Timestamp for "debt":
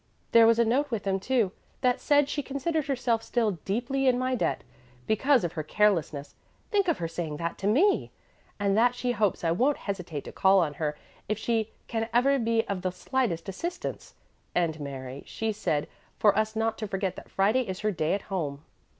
4.33-4.63